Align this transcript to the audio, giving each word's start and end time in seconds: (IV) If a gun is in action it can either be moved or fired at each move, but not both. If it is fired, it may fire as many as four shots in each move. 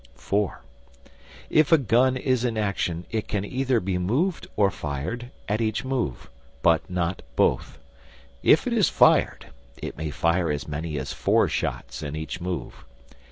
(IV) 0.17 0.49
If 1.51 1.71
a 1.71 1.77
gun 1.77 2.17
is 2.17 2.43
in 2.43 2.57
action 2.57 3.05
it 3.11 3.27
can 3.27 3.45
either 3.45 3.79
be 3.79 3.99
moved 3.99 4.47
or 4.55 4.71
fired 4.71 5.29
at 5.47 5.61
each 5.61 5.85
move, 5.85 6.27
but 6.63 6.89
not 6.89 7.21
both. 7.35 7.77
If 8.41 8.65
it 8.65 8.73
is 8.73 8.89
fired, 8.89 9.49
it 9.77 9.99
may 9.99 10.09
fire 10.09 10.49
as 10.49 10.67
many 10.67 10.97
as 10.97 11.13
four 11.13 11.47
shots 11.47 12.01
in 12.01 12.15
each 12.15 12.41
move. 12.41 12.83